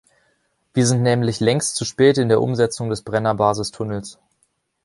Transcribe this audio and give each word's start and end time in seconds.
Wir 0.73 0.87
sind 0.87 1.03
nämlich 1.03 1.39
längst 1.41 1.75
zu 1.75 1.85
spät 1.85 2.17
in 2.17 2.27
der 2.27 2.41
Umsetzung 2.41 2.89
des 2.89 3.03
Brenner-Basistunnels. 3.03 4.17